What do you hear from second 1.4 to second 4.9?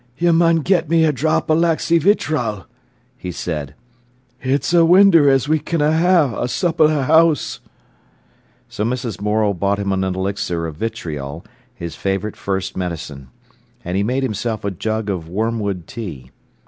o' laxy vitral," he said. "It's a